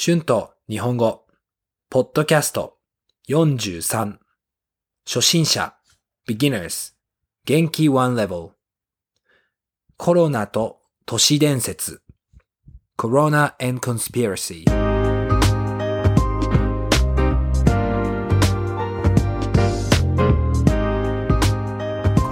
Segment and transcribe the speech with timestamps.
[0.00, 1.26] 春と日本語、
[1.90, 2.76] ポッドキャスト。
[3.28, 4.18] 43、
[5.04, 5.74] 初心者、
[6.24, 6.92] beginners、
[7.44, 7.88] 元気。
[7.88, 8.50] one level、
[9.96, 12.00] コロナと都市伝説、
[12.96, 14.66] Corona and Conspiracy。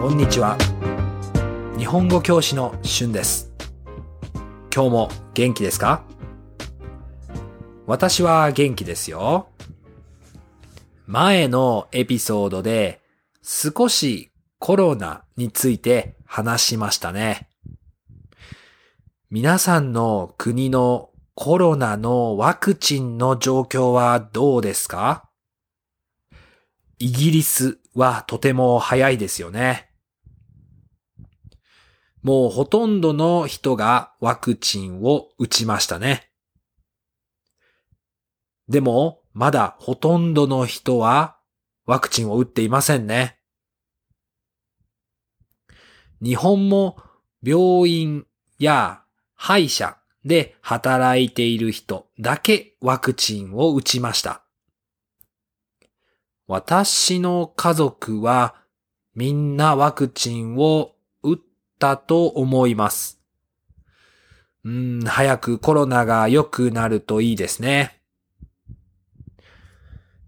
[0.00, 0.56] こんにちは。
[1.76, 3.50] 日本語教師の春です。
[4.72, 6.04] 今日も元気ですか？
[7.86, 9.48] 私は元気ですよ。
[11.06, 13.00] 前のエピソードで
[13.42, 17.48] 少しコロナについて話しましたね。
[19.30, 25.30] 皆さんの国のコロナのワクチンの状況はどうですか？
[26.98, 29.90] イギリスはとても早いですよね。
[32.22, 36.25] もうほとんどの人がワクチンを打ちましたね。
[38.68, 41.36] でも、まだほとんどの人は
[41.84, 43.38] ワクチンを打っていませんね。
[46.22, 46.96] 日本も
[47.42, 48.26] 病院
[48.58, 49.02] や
[49.34, 54.42] 歯医者で働いている人だけワクチンを打ちました。
[56.48, 58.56] 私の家族は
[59.14, 61.38] みんなワクチンを打っ
[61.78, 63.20] たと思います。
[64.64, 68.00] うん、早くコロナが良くなるといいですね。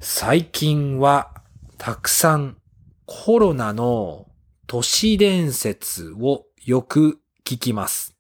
[0.01, 1.43] 最近は
[1.77, 2.59] たくさん
[3.05, 4.27] コロナの
[4.69, 8.17] 都市伝説をよく聞きます。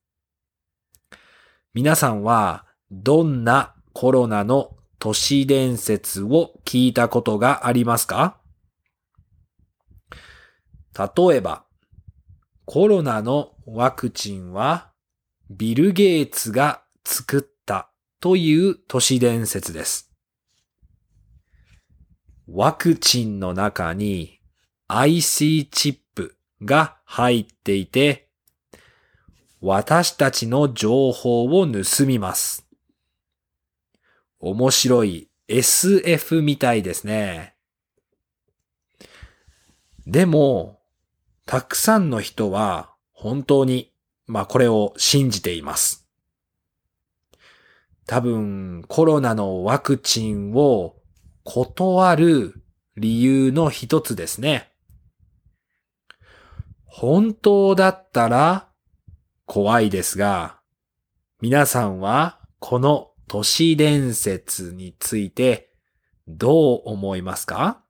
[1.75, 8.41] 皆さんはどんなコロナの都市伝説を聞いたことがありますか？
[10.99, 11.65] 例えば、
[12.65, 14.91] コロナのワクチンは
[15.49, 20.08] ビル・ゲイツが作ったという都市伝説です。
[22.51, 24.41] ワクチンの中に
[24.87, 28.31] IC チップが入っていて、
[29.61, 32.67] 私たちの情報を盗みます。
[34.41, 37.55] 面白い SF みたいですね。
[40.07, 40.81] でも、
[41.45, 43.93] たくさんの人は本当に、
[44.27, 46.09] まあこれを信じています。
[48.07, 50.98] 多分コロナのワクチンを
[51.51, 52.63] 断る
[52.99, 54.71] 理由の一つですね。
[56.85, 58.69] 本当だったら
[59.47, 60.59] 怖いですが、
[61.41, 65.71] 皆さんはこの都市伝説について
[66.27, 67.81] どう思いますか？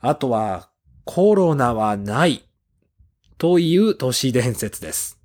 [0.00, 0.70] あとは
[1.04, 2.48] コロナはない
[3.36, 5.20] という都市伝説です。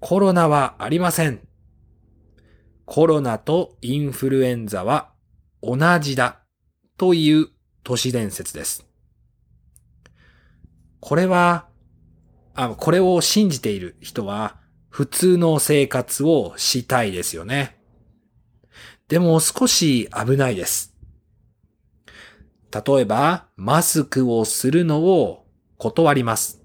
[0.00, 1.47] コロナはありません。
[2.88, 5.10] コロナとインフルエンザは
[5.62, 6.40] 同じだ
[6.96, 7.48] という
[7.84, 8.86] 都市伝説です。
[10.98, 11.68] これは、
[12.54, 14.56] あ、これを信じている人は
[14.88, 17.76] 普通の生活をしたいですよね。
[19.08, 20.96] でも少し危ないです。
[22.72, 25.44] 例えば、マスクをするのを
[25.76, 26.62] 断ります。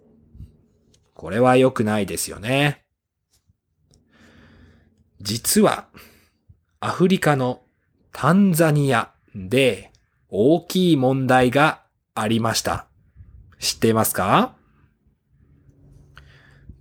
[1.13, 2.85] これは良くないですよね。
[5.19, 5.89] 実は、
[6.85, 7.61] アフリカの
[8.11, 9.93] タンザニアで
[10.27, 11.81] 大きい問題が
[12.13, 12.87] ありました。
[13.57, 14.53] 知っていますか？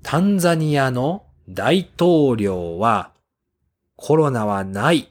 [0.03, 3.13] タンザニアの大統領は
[3.95, 5.07] コロナはない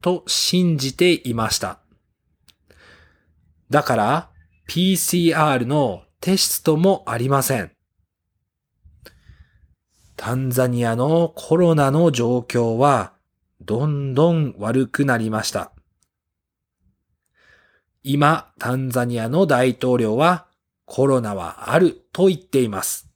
[0.00, 1.80] と信じていました。
[3.68, 4.30] だから
[4.70, 7.72] PCR のテストもありません。
[10.16, 13.12] タンザニアのコロナの状況は
[13.60, 15.72] どんどん悪くなりました。
[18.02, 20.46] 今、タンザニアの大統領は
[20.84, 23.08] コロナはあると言っています。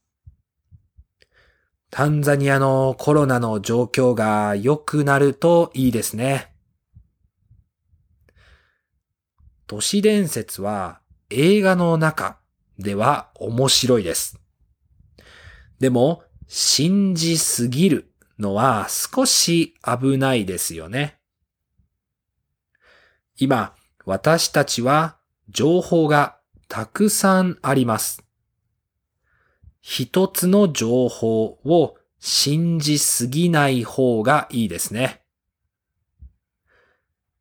[1.90, 6.54] タンザニアのコロナの状況が良くなるといいですね。
[9.66, 11.00] 都市伝説は
[11.30, 12.38] 映画の中
[12.78, 14.40] では面白いです。
[15.78, 21.18] でも、信じすぎるのは少し危ないですよね。
[23.36, 23.74] 今、
[24.04, 25.18] 私たちは
[25.48, 26.38] 情報が
[26.68, 28.22] たくさんあります。
[29.80, 35.22] 一つの情報を信じすぎない方がいいですね。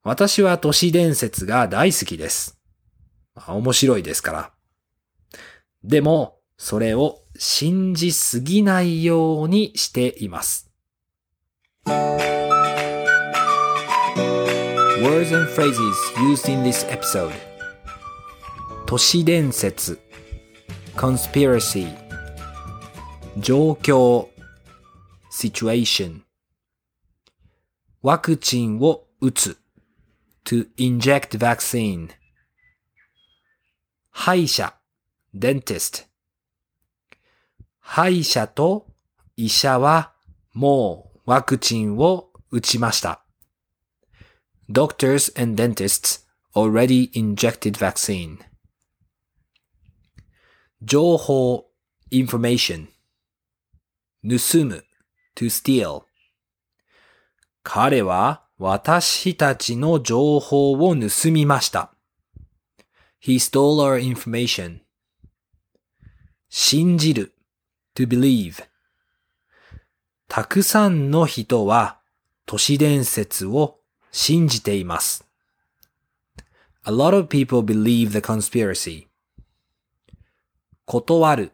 [0.03, 2.57] 私は都市伝説が大好きです。
[3.47, 4.51] 面白いですから。
[5.83, 10.66] でも、それを信じすぎないようにしています。
[11.87, 12.19] Words
[15.31, 17.31] and phrases used in this episode
[18.85, 19.97] 都市伝説
[20.97, 21.87] conspiracy
[23.37, 24.27] 状況
[25.31, 26.23] situation
[28.01, 29.57] ワクチンを打つ
[30.43, 32.09] to inject vaccine
[34.09, 34.73] 歯医者
[35.33, 36.05] dentist
[37.79, 38.87] 歯医者と
[39.37, 40.11] 医者は
[40.53, 43.21] もうワクチンを打ちました。
[44.69, 46.25] Doctors and dentists
[46.55, 48.37] already injected vaccine.
[50.81, 51.65] 情報
[52.11, 52.87] information
[54.23, 54.85] 盗む
[55.35, 56.03] to steal
[57.61, 61.93] 彼は私たちの情報を盗みました。
[63.21, 64.79] He stole our information.
[66.47, 67.35] 信じる
[67.95, 68.63] to believe
[70.27, 71.99] たくさんの人は
[72.45, 73.79] 都市伝説を
[74.11, 75.25] 信じています。
[76.85, 79.07] A lot of people believe the conspiracy.
[80.85, 81.51] 断る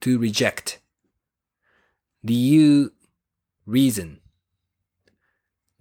[0.00, 0.78] to reject
[2.22, 2.92] 理由
[3.66, 4.18] reason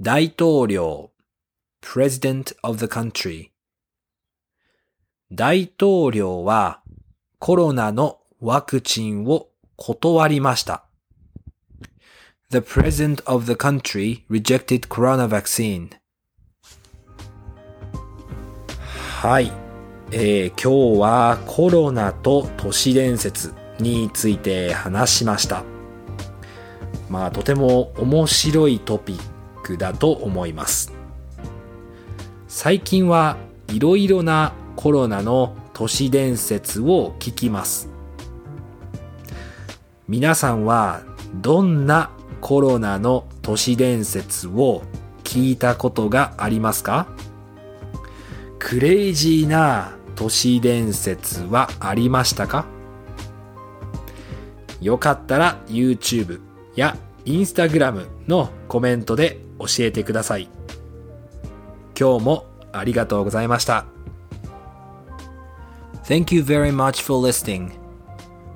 [0.01, 1.11] 大統領
[1.81, 3.51] president of the country
[5.31, 6.81] 大統領は
[7.37, 10.84] コロナのワクチンを断りました。
[12.55, 15.89] The president of the country rejected corona vaccine.
[19.21, 19.51] はい。
[20.13, 25.65] えー今日はコロナと都市伝説について話しました。
[27.09, 30.93] まあ、とても面白いトピックだと思います。
[32.47, 33.35] 最近は
[33.67, 37.89] いろいろなコロナの都市伝説を聞きます。
[40.07, 41.01] 皆さんは
[41.41, 42.14] どんな
[42.47, 44.83] コロナの都市伝説を
[45.23, 47.07] 聞いたことがありますか？
[48.59, 52.67] クレイジーな都市伝説はありましたか？
[54.79, 56.39] よかったら YouTube
[56.75, 56.95] や
[57.25, 60.47] Instagram のコメントで教えてください。
[61.99, 63.87] 今日もありがとうございました。
[66.03, 67.71] Thank you very much for listening.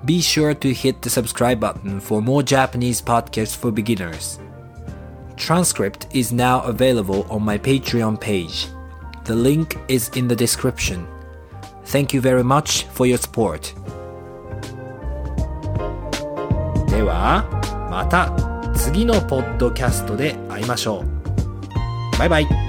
[0.05, 4.38] Be sure to hit the subscribe button for more Japanese podcasts for beginners.
[5.37, 8.69] Transcript is now available on my Patreon page.
[9.25, 11.06] The link is in the description.
[11.87, 13.75] Thank you very much for your support.
[16.88, 17.44] では、
[17.91, 18.31] また
[18.75, 22.19] 次のポッドキャストで会いましょう。
[22.19, 22.68] バイバイ。